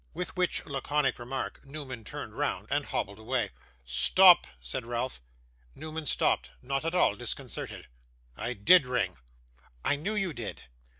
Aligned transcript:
With 0.15 0.35
which 0.35 0.65
laconic 0.65 1.19
remark 1.19 1.63
Newman 1.63 2.03
turned 2.03 2.33
round 2.33 2.67
and 2.71 2.85
hobbled 2.85 3.19
away. 3.19 3.51
'Stop!' 3.85 4.47
said 4.59 4.83
Ralph. 4.83 5.21
Newman 5.75 6.07
stopped; 6.07 6.49
not 6.59 6.83
at 6.83 6.95
all 6.95 7.15
disconcerted. 7.15 7.85
'I 8.35 8.53
did 8.55 8.87
ring.' 8.87 9.17
'I 9.85 9.95
knew 9.97 10.15
you 10.15 10.33
did. 10.33 10.63